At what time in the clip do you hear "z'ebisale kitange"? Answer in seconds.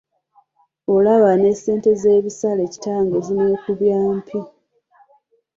2.01-3.17